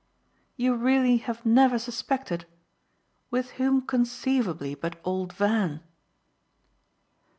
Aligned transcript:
"You 0.57 0.73
really 0.73 1.17
have 1.17 1.45
never 1.45 1.77
suspected? 1.77 2.47
With 3.29 3.51
whom 3.61 3.83
conceivably 3.83 4.73
but 4.73 4.99
old 5.05 5.31
Van?" 5.31 5.81